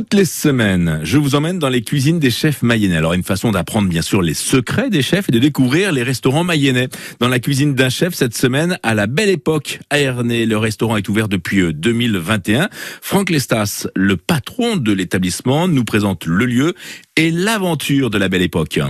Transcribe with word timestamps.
Toutes 0.00 0.14
les 0.14 0.24
semaines, 0.24 1.00
je 1.02 1.18
vous 1.18 1.34
emmène 1.34 1.58
dans 1.58 1.68
les 1.68 1.82
cuisines 1.82 2.18
des 2.18 2.30
chefs 2.30 2.62
mayennais. 2.62 2.96
Alors 2.96 3.12
une 3.12 3.22
façon 3.22 3.50
d'apprendre 3.50 3.86
bien 3.86 4.00
sûr 4.00 4.22
les 4.22 4.32
secrets 4.32 4.88
des 4.88 5.02
chefs 5.02 5.28
et 5.28 5.32
de 5.32 5.38
découvrir 5.38 5.92
les 5.92 6.02
restaurants 6.02 6.42
mayennais. 6.42 6.88
Dans 7.18 7.28
la 7.28 7.38
cuisine 7.38 7.74
d'un 7.74 7.90
chef 7.90 8.14
cette 8.14 8.34
semaine, 8.34 8.78
à 8.82 8.94
la 8.94 9.06
belle 9.06 9.28
époque 9.28 9.78
à 9.90 9.98
le 9.98 10.54
restaurant 10.54 10.96
est 10.96 11.06
ouvert 11.10 11.28
depuis 11.28 11.74
2021. 11.74 12.62
Euh, 12.62 12.66
Franck 13.02 13.28
Lestas, 13.28 13.88
le 13.94 14.16
patron 14.16 14.78
de 14.78 14.90
l'établissement, 14.90 15.68
nous 15.68 15.84
présente 15.84 16.24
le 16.24 16.46
lieu 16.46 16.74
et 17.16 17.30
l'aventure 17.30 18.08
de 18.08 18.16
la 18.16 18.30
belle 18.30 18.40
époque. 18.40 18.80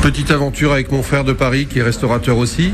Petite 0.00 0.30
aventure 0.30 0.70
avec 0.70 0.92
mon 0.92 1.02
frère 1.02 1.24
de 1.24 1.32
Paris 1.32 1.66
qui 1.66 1.80
est 1.80 1.82
restaurateur 1.82 2.38
aussi. 2.38 2.70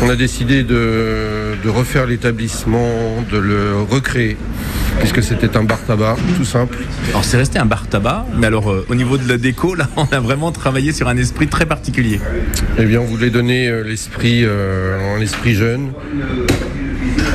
On 0.00 0.08
a 0.08 0.16
décidé 0.16 0.62
de 0.62 1.68
refaire 1.68 2.06
l'établissement, 2.06 3.22
de 3.30 3.36
le 3.36 3.82
recréer 3.82 4.38
puisque 4.98 5.22
c'était 5.22 5.56
un 5.56 5.64
bar 5.64 5.80
tabac, 5.84 6.16
tout 6.36 6.44
simple. 6.44 6.78
Alors 7.10 7.24
c'est 7.24 7.36
resté 7.36 7.58
un 7.58 7.66
bar 7.66 7.86
tabac, 7.88 8.26
mais 8.36 8.46
alors 8.46 8.70
euh, 8.70 8.86
au 8.88 8.94
niveau 8.94 9.16
de 9.16 9.28
la 9.28 9.38
déco, 9.38 9.74
là, 9.74 9.88
on 9.96 10.04
a 10.04 10.20
vraiment 10.20 10.52
travaillé 10.52 10.92
sur 10.92 11.08
un 11.08 11.16
esprit 11.16 11.48
très 11.48 11.66
particulier. 11.66 12.20
Eh 12.78 12.84
bien, 12.84 13.00
on 13.00 13.04
voulait 13.04 13.30
donner 13.30 13.68
euh, 13.68 13.82
l'esprit, 13.82 14.42
euh, 14.44 15.16
un 15.16 15.20
esprit 15.20 15.54
jeune, 15.54 15.92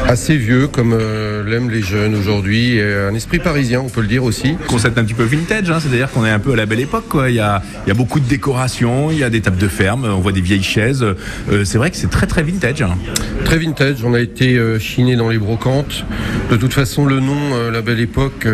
assez 0.08 0.38
vieux 0.38 0.68
comme 0.68 0.94
euh, 0.94 1.44
l'aiment 1.44 1.70
les 1.70 1.82
jeunes 1.82 2.16
aujourd'hui, 2.16 2.80
un 2.82 3.14
esprit 3.14 3.40
parisien, 3.40 3.82
on 3.82 3.90
peut 3.90 4.02
le 4.02 4.08
dire 4.08 4.24
aussi. 4.24 4.56
Concept 4.68 4.98
un 4.98 5.04
petit 5.04 5.14
peu 5.14 5.24
vintage, 5.24 5.70
hein, 5.70 5.80
c'est-à-dire 5.80 6.10
qu'on 6.12 6.26
est 6.26 6.30
un 6.30 6.40
peu 6.40 6.54
à 6.54 6.56
la 6.56 6.66
belle 6.66 6.80
époque. 6.80 7.06
Quoi. 7.10 7.30
Il, 7.30 7.36
y 7.36 7.40
a, 7.40 7.62
il 7.86 7.90
y 7.90 7.92
a 7.92 7.96
beaucoup 7.96 8.20
de 8.20 8.28
décorations, 8.28 9.12
il 9.12 9.18
y 9.18 9.24
a 9.24 9.30
des 9.30 9.42
tables 9.42 9.58
de 9.58 9.68
ferme, 9.68 10.06
on 10.06 10.20
voit 10.20 10.32
des 10.32 10.42
vieilles 10.42 10.64
chaises. 10.64 11.04
Euh, 11.04 11.66
c'est 11.66 11.78
vrai 11.78 11.92
que 11.92 11.98
c'est 11.98 12.10
très 12.10 12.28
très 12.28 12.44
vintage. 12.44 12.82
Hein. 12.82 12.98
Très 13.46 13.58
vintage, 13.58 14.04
on 14.04 14.14
a 14.14 14.20
été 14.20 14.58
euh, 14.58 14.80
chiné 14.80 15.16
dans 15.16 15.30
les 15.30 15.38
brocantes. 15.38 16.06
De 16.50 16.58
toute 16.58 16.74
façon, 16.74 17.06
le 17.06 17.20
nom, 17.20 17.38
euh, 17.54 17.72
la 17.72 17.82
belle 17.82 18.00
époque, 18.00 18.48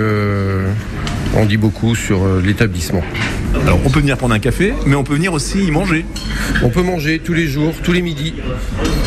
on 1.36 1.46
dit 1.46 1.58
beaucoup 1.58 1.96
sur 1.96 2.24
euh, 2.24 2.42
l'établissement. 2.44 3.04
Alors 3.64 3.80
on 3.86 3.90
peut 3.90 4.00
venir 4.00 4.18
prendre 4.18 4.34
un 4.34 4.40
café, 4.40 4.74
mais 4.86 4.96
on 4.96 5.04
peut 5.04 5.14
venir 5.14 5.34
aussi 5.34 5.64
y 5.64 5.72
manger. 5.72 6.06
On 6.64 6.70
peut 6.70 6.82
manger 6.82 7.20
tous 7.20 7.34
les 7.34 7.48
jours, 7.48 7.74
tous 7.84 7.92
les 7.92 8.02
midis, 8.02 8.34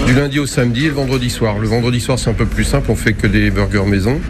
du 0.07 0.15
lundi 0.15 0.39
au 0.39 0.47
samedi 0.47 0.87
et 0.87 0.89
le 0.89 0.95
vendredi 0.95 1.31
soir. 1.31 1.59
Le 1.59 1.69
vendredi 1.69 2.01
soir, 2.01 2.19
c'est 2.19 2.31
un 2.31 2.35
peu 2.35 2.47
plus 2.47 2.65
simple, 2.65 2.91
on 2.91 2.97
fait 2.97 3.13
que 3.13 3.27
des 3.27 3.51
burgers 3.51 3.87
maison. 3.87 4.21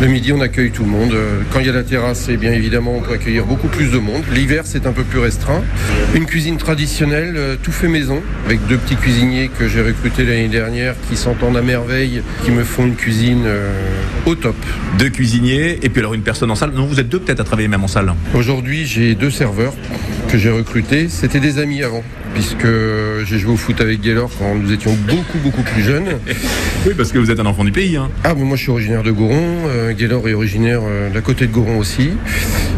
Le 0.00 0.06
midi, 0.06 0.32
on 0.32 0.40
accueille 0.40 0.70
tout 0.70 0.84
le 0.84 0.90
monde. 0.90 1.12
Euh, 1.12 1.40
Quand 1.52 1.58
il 1.58 1.66
y 1.66 1.68
a 1.68 1.72
la 1.72 1.82
terrasse, 1.82 2.28
eh 2.30 2.36
bien 2.36 2.52
évidemment, 2.52 2.94
on 2.96 3.00
peut 3.00 3.14
accueillir 3.14 3.44
beaucoup 3.44 3.66
plus 3.66 3.90
de 3.90 3.98
monde. 3.98 4.22
L'hiver, 4.32 4.62
c'est 4.64 4.86
un 4.86 4.92
peu 4.92 5.02
plus 5.02 5.18
restreint. 5.18 5.64
Une 6.14 6.24
cuisine 6.24 6.56
traditionnelle, 6.56 7.34
euh, 7.36 7.56
tout 7.60 7.72
fait 7.72 7.88
maison, 7.88 8.22
avec 8.46 8.64
deux 8.68 8.76
petits 8.76 8.94
cuisiniers 8.94 9.50
que 9.58 9.66
j'ai 9.66 9.82
recrutés 9.82 10.24
l'année 10.24 10.46
dernière, 10.46 10.94
qui 11.10 11.16
s'entendent 11.16 11.56
à 11.56 11.62
merveille, 11.62 12.22
qui 12.44 12.52
me 12.52 12.62
font 12.62 12.86
une 12.86 12.94
cuisine 12.94 13.42
euh, 13.46 13.72
au 14.24 14.36
top. 14.36 14.54
Deux 15.00 15.08
cuisiniers, 15.10 15.80
et 15.82 15.88
puis 15.88 15.98
alors 15.98 16.14
une 16.14 16.22
personne 16.22 16.52
en 16.52 16.54
salle. 16.54 16.70
Non, 16.70 16.86
vous 16.86 17.00
êtes 17.00 17.08
deux 17.08 17.18
peut-être 17.18 17.40
à 17.40 17.44
travailler 17.44 17.68
même 17.68 17.82
en 17.82 17.88
salle. 17.88 18.14
Aujourd'hui, 18.34 18.86
j'ai 18.86 19.16
deux 19.16 19.32
serveurs 19.32 19.74
que 20.28 20.38
j'ai 20.38 20.50
recrutés. 20.50 21.08
C'était 21.08 21.40
des 21.40 21.58
amis 21.58 21.82
avant, 21.82 22.02
puisque 22.34 22.66
j'ai 23.24 23.38
joué 23.38 23.52
au 23.52 23.56
foot 23.56 23.80
avec 23.80 24.00
Gaylor 24.00 24.30
quand 24.38 24.54
nous 24.54 24.72
étions 24.72 24.94
beaucoup, 25.06 25.38
beaucoup 25.42 25.62
plus 25.62 25.82
jeunes. 25.82 26.08
Oui, 26.86 26.94
parce 26.96 27.10
que 27.10 27.18
vous 27.18 27.30
êtes 27.30 27.40
un 27.40 27.46
enfant 27.46 27.64
du 27.64 27.72
pays. 27.72 27.96
Hein. 27.96 28.08
Ah, 28.22 28.34
mais 28.36 28.44
moi 28.44 28.56
je 28.56 28.62
suis 28.62 28.70
originaire 28.70 29.02
de 29.02 29.10
Goron, 29.10 29.66
euh, 29.66 29.92
Gaylor 29.92 30.26
est 30.28 30.32
originaire 30.32 30.80
euh, 30.84 31.10
d'à 31.10 31.20
côté 31.20 31.46
de 31.48 31.52
Goron 31.52 31.76
aussi. 31.76 32.10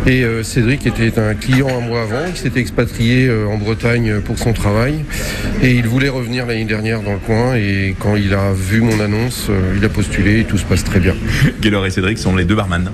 Et 0.07 0.25
euh, 0.25 0.43
Cédric 0.43 0.87
était 0.87 1.19
un 1.19 1.35
client 1.35 1.69
à 1.69 1.81
moi 1.81 2.03
avant, 2.03 2.33
qui 2.33 2.41
s'était 2.41 2.61
expatrié 2.61 3.29
euh, 3.29 3.47
en 3.47 3.59
Bretagne 3.59 4.21
pour 4.21 4.39
son 4.39 4.55
travail. 4.55 5.05
Et 5.63 5.73
il 5.73 5.87
voulait 5.87 6.09
revenir 6.09 6.47
l'année 6.47 6.65
dernière 6.65 7.03
dans 7.03 7.13
le 7.13 7.19
coin. 7.19 7.55
Et 7.55 7.95
quand 7.99 8.17
il 8.17 8.33
a 8.33 8.53
vu 8.53 8.81
mon 8.81 8.99
annonce, 8.99 9.49
euh, 9.51 9.75
il 9.77 9.85
a 9.85 9.91
postulé 9.91 10.41
et 10.41 10.45
tout 10.45 10.57
se 10.57 10.65
passe 10.65 10.85
très 10.85 11.01
bien. 11.01 11.15
Gaylor 11.61 11.85
et 11.85 11.91
Cédric 11.91 12.19
sont 12.19 12.35
les 12.35 12.45
deux 12.45 12.55
barman. 12.55 12.91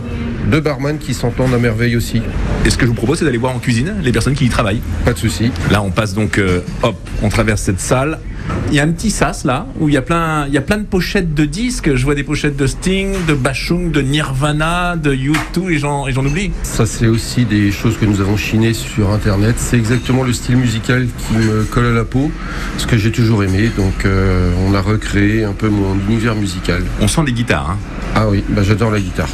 Deux 0.47 0.61
barman 0.61 0.99
qui 0.99 1.13
s'entendent 1.13 1.55
à 1.55 1.59
merveille 1.59 1.97
aussi. 1.97 2.23
Et 2.65 2.71
ce 2.71 2.77
que 2.77 2.85
je 2.85 2.91
vous 2.91 2.97
propose, 2.97 3.19
c'est 3.19 3.25
d'aller 3.25 3.39
voir 3.39 3.55
en 3.55 3.59
cuisine 3.59 3.97
les 4.01 4.13
personnes 4.13 4.35
qui 4.35 4.47
y 4.47 4.49
travaillent. 4.49 4.81
Pas 5.05 5.13
de 5.13 5.19
souci. 5.19 5.51
Là, 5.71 5.83
on 5.83 5.91
passe 5.91 6.15
donc, 6.15 6.39
euh, 6.39 6.61
hop, 6.83 6.97
on 7.23 7.29
traverse 7.29 7.63
cette 7.63 7.81
salle. 7.81 8.21
Il 8.69 8.75
y 8.75 8.81
a 8.81 8.83
un 8.83 8.89
petit 8.91 9.11
sas 9.11 9.45
là 9.45 9.67
où 9.79 9.89
il 9.89 9.95
y 9.95 9.97
a 9.97 10.03
plein, 10.03 10.47
il 10.49 10.53
y 10.53 10.59
a 10.59 10.61
plein 10.61 10.79
de 10.79 10.85
pochettes 10.85 11.35
de 11.35 11.45
disques. 11.45 11.95
Je 11.95 12.05
vois 12.05 12.15
des 12.17 12.25
pochettes 12.25 12.57
de 12.57 12.67
Sting, 12.67 13.13
de 13.29 13.35
Bashung, 13.35 13.91
de 13.93 14.01
Nirvana, 14.03 14.97
de 14.97 15.15
U2 15.15 15.71
et 15.71 15.79
j'en, 15.79 16.07
et 16.09 16.13
j'en 16.13 16.25
oublie. 16.27 16.51
Ça, 16.65 16.85
c'est 16.85 17.07
aussi 17.07 17.45
des 17.45 17.71
choses 17.71 17.97
que 17.97 18.05
nous 18.05 18.21
avons 18.21 18.37
chinées 18.37 18.75
sur 18.75 19.11
Internet. 19.13 19.55
C'est 19.59 19.77
exactement 19.77 20.25
le 20.25 20.33
style 20.33 20.57
musical 20.57 21.07
qui 21.19 21.35
me 21.37 21.63
colle 21.65 21.87
à 21.87 21.93
la 21.93 22.05
peau, 22.05 22.31
ce 22.79 22.87
que 22.87 22.97
j'ai 22.99 23.13
toujours 23.13 23.45
aimé. 23.45 23.71
Donc, 23.77 24.05
euh, 24.05 24.51
on 24.67 24.75
a 24.75 24.81
recréé 24.81 25.45
un 25.45 25.53
peu 25.53 25.69
mon 25.69 25.95
univers 26.09 26.35
musical. 26.35 26.83
On 27.01 27.07
sent 27.09 27.23
des 27.25 27.33
guitares. 27.33 27.71
Hein. 27.71 27.79
Ah 28.17 28.29
oui, 28.29 28.43
bah, 28.49 28.63
j'adore 28.65 28.91
la 28.91 29.01
guitare. 29.01 29.29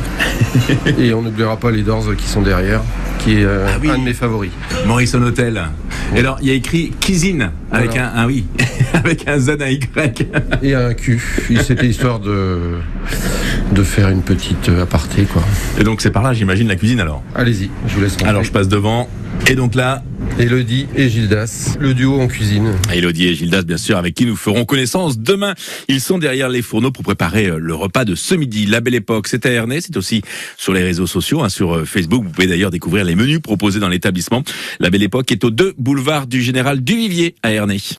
Et 0.99 1.15
on 1.15 1.23
n'oubliera 1.23 1.57
pas 1.57 1.71
les 1.71 1.83
Doors 1.83 2.15
qui 2.17 2.27
sont 2.29 2.43
derrière, 2.43 2.83
qui 3.21 3.35
est 3.39 3.45
euh, 3.45 3.67
Ah 3.69 3.79
oui. 3.81 3.91
un 3.91 3.99
de 3.99 4.05
mes 4.05 4.15
favoris. 4.15 4.51
Morrison 4.87 5.23
Hotel. 5.23 5.63
Et 6.15 6.19
alors, 6.19 6.39
il 6.43 6.49
y 6.49 6.51
a 6.51 6.55
écrit 6.55 6.93
Cuisine 7.01 7.51
avec 7.71 7.91
Voilà. 7.93 8.13
un, 8.15 8.25
un 8.25 8.27
oui, 8.27 8.45
avec 9.05 9.29
un 9.29 9.39
Z, 9.39 9.57
un 9.61 9.69
Y. 9.69 10.27
Et 10.63 10.75
un 10.75 10.95
cul. 10.95 11.23
Et 11.51 11.57
C'était 11.57 11.87
histoire 11.87 12.21
de, 12.21 12.79
de 13.73 13.83
faire 13.83 14.09
une 14.09 14.23
petite 14.23 14.69
euh, 14.69 14.83
aparté, 14.83 15.25
quoi. 15.25 15.43
Et 15.79 15.85
donc, 15.85 16.01
c'est 16.01 16.11
par 16.11 16.23
là, 16.23 16.33
j'imagine, 16.33 16.69
la 16.69 16.77
cuisine 16.77 17.01
alors. 17.01 17.23
Allez-y, 17.35 17.71
je 17.87 17.95
vous 17.95 18.01
laisse. 18.03 18.17
Alors, 18.25 18.45
je 18.45 18.53
passe 18.53 18.69
devant. 18.69 19.09
Et 19.49 19.55
donc 19.55 19.75
là, 19.75 20.03
Elodie 20.39 20.87
et 20.95 21.09
Gildas, 21.09 21.77
le 21.81 21.95
duo 21.95 22.21
en 22.21 22.29
cuisine. 22.29 22.73
Elodie 22.93 23.27
et 23.27 23.35
Gildas, 23.35 23.63
bien 23.63 23.77
sûr, 23.77 23.97
avec 23.97 24.15
qui 24.15 24.25
nous 24.25 24.37
ferons 24.37 24.65
connaissance 24.65 25.19
demain. 25.19 25.55
Ils 25.89 26.01
sont 26.01 26.19
derrière 26.19 26.49
les 26.49 26.63
fourneaux 26.63 26.93
pour 26.93 27.03
préparer 27.03 27.47
euh, 27.47 27.59
le 27.59 27.75
repas 27.75 28.05
de 28.05 28.15
ce 28.15 28.35
midi. 28.35 28.67
La 28.67 28.81
Belle 28.81 28.95
Époque, 28.95 29.27
c'est 29.29 29.45
à 29.47 29.51
Ernée, 29.51 29.81
c'est 29.81 29.97
aussi 29.97 30.23
sur 30.57 30.73
les 30.73 30.83
réseaux 30.83 31.07
sociaux, 31.07 31.43
hein, 31.43 31.49
sur 31.49 31.75
euh, 31.75 31.85
Facebook. 31.85 32.25
Vous 32.25 32.31
pouvez 32.31 32.47
d'ailleurs 32.47 32.71
découvrir 32.71 33.05
les 33.05 33.15
menus 33.15 33.41
proposés 33.41 33.81
dans 33.81 33.89
l'établissement. 33.89 34.43
La 34.81 34.91
Belle 34.91 35.03
Époque 35.03 35.31
est 35.33 35.45
au 35.45 35.51
2 35.51 35.75
boulevard 35.77 36.27
du 36.27 36.41
Général 36.41 36.83
Duvivier 36.83 37.35
à 37.43 37.53
Ernée. 37.53 37.79